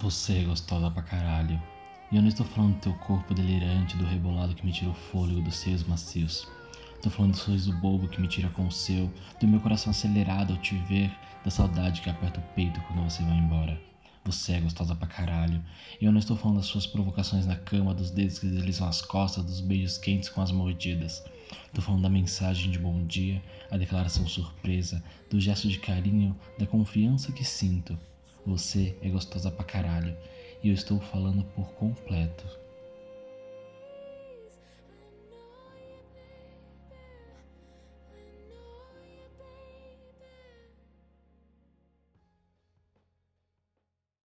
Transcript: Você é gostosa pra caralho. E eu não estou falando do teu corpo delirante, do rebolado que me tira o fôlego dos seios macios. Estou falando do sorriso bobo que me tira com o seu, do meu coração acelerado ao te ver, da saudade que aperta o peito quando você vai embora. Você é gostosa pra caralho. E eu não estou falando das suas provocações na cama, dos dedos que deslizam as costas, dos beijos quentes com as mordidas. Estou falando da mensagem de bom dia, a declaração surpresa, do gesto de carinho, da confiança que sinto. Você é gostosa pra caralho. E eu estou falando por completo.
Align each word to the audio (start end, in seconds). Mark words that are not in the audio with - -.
Você 0.00 0.38
é 0.38 0.44
gostosa 0.44 0.90
pra 0.90 1.02
caralho. 1.02 1.60
E 2.10 2.16
eu 2.16 2.22
não 2.22 2.28
estou 2.30 2.46
falando 2.46 2.76
do 2.76 2.80
teu 2.80 2.94
corpo 2.94 3.34
delirante, 3.34 3.98
do 3.98 4.06
rebolado 4.06 4.54
que 4.54 4.64
me 4.64 4.72
tira 4.72 4.90
o 4.90 4.94
fôlego 4.94 5.42
dos 5.42 5.56
seios 5.56 5.84
macios. 5.84 6.48
Estou 6.96 7.12
falando 7.12 7.32
do 7.32 7.36
sorriso 7.36 7.70
bobo 7.80 8.08
que 8.08 8.18
me 8.18 8.26
tira 8.26 8.48
com 8.48 8.66
o 8.66 8.72
seu, 8.72 9.12
do 9.38 9.46
meu 9.46 9.60
coração 9.60 9.90
acelerado 9.90 10.54
ao 10.54 10.58
te 10.58 10.74
ver, 10.88 11.14
da 11.44 11.50
saudade 11.50 12.00
que 12.00 12.08
aperta 12.08 12.40
o 12.40 12.54
peito 12.54 12.80
quando 12.80 13.04
você 13.04 13.22
vai 13.22 13.36
embora. 13.36 13.78
Você 14.24 14.54
é 14.54 14.60
gostosa 14.60 14.94
pra 14.94 15.06
caralho. 15.06 15.62
E 16.00 16.06
eu 16.06 16.12
não 16.12 16.18
estou 16.18 16.34
falando 16.34 16.56
das 16.56 16.66
suas 16.66 16.86
provocações 16.86 17.44
na 17.44 17.56
cama, 17.56 17.92
dos 17.92 18.10
dedos 18.10 18.38
que 18.38 18.46
deslizam 18.46 18.88
as 18.88 19.02
costas, 19.02 19.44
dos 19.44 19.60
beijos 19.60 19.98
quentes 19.98 20.30
com 20.30 20.40
as 20.40 20.50
mordidas. 20.50 21.22
Estou 21.66 21.84
falando 21.84 22.04
da 22.04 22.08
mensagem 22.08 22.70
de 22.70 22.78
bom 22.78 23.06
dia, 23.06 23.42
a 23.70 23.76
declaração 23.76 24.26
surpresa, 24.26 25.04
do 25.28 25.38
gesto 25.38 25.68
de 25.68 25.78
carinho, 25.78 26.34
da 26.58 26.66
confiança 26.66 27.32
que 27.32 27.44
sinto. 27.44 27.98
Você 28.46 28.96
é 29.02 29.08
gostosa 29.08 29.50
pra 29.50 29.64
caralho. 29.64 30.16
E 30.62 30.68
eu 30.68 30.74
estou 30.74 31.00
falando 31.00 31.44
por 31.54 31.72
completo. 31.72 32.49